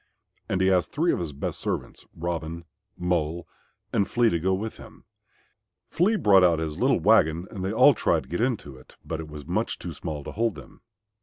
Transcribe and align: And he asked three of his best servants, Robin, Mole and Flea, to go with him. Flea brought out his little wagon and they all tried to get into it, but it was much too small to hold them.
And 0.49 0.61
he 0.61 0.71
asked 0.71 0.91
three 0.93 1.11
of 1.11 1.19
his 1.19 1.31
best 1.31 1.59
servants, 1.59 2.07
Robin, 2.15 2.65
Mole 2.97 3.47
and 3.93 4.07
Flea, 4.09 4.31
to 4.31 4.39
go 4.39 4.51
with 4.55 4.77
him. 4.77 5.03
Flea 5.91 6.15
brought 6.15 6.43
out 6.43 6.57
his 6.57 6.79
little 6.79 6.99
wagon 6.99 7.45
and 7.51 7.63
they 7.63 7.71
all 7.71 7.93
tried 7.93 8.23
to 8.23 8.29
get 8.29 8.41
into 8.41 8.75
it, 8.77 8.95
but 9.05 9.19
it 9.19 9.27
was 9.27 9.45
much 9.45 9.77
too 9.77 9.93
small 9.93 10.23
to 10.23 10.31
hold 10.31 10.55
them. 10.55 10.81